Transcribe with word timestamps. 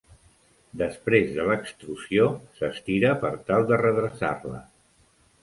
Després 0.81 1.29
de 1.35 1.45
l'extrusió, 1.49 2.25
s'estira 2.61 3.13
per 3.27 3.33
tal 3.51 3.69
de 3.75 3.81
redreçar-la. 3.85 4.65